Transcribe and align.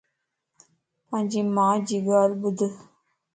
پانجي 1.07 1.41
مان 1.55 1.73
جي 1.87 1.97
ڳالھه 2.07 2.37
ٻڌ 2.41 2.59